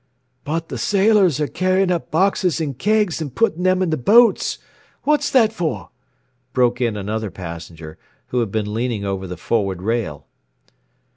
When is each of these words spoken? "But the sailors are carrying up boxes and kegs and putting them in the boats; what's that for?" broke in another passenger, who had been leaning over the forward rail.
"But 0.43 0.69
the 0.69 0.79
sailors 0.79 1.39
are 1.39 1.45
carrying 1.45 1.91
up 1.91 2.09
boxes 2.09 2.59
and 2.59 2.75
kegs 2.75 3.21
and 3.21 3.35
putting 3.35 3.61
them 3.61 3.83
in 3.83 3.91
the 3.91 3.97
boats; 3.97 4.57
what's 5.03 5.29
that 5.29 5.53
for?" 5.53 5.91
broke 6.53 6.81
in 6.81 6.97
another 6.97 7.29
passenger, 7.29 7.99
who 8.29 8.39
had 8.39 8.49
been 8.51 8.73
leaning 8.73 9.05
over 9.05 9.27
the 9.27 9.37
forward 9.37 9.83
rail. 9.83 10.25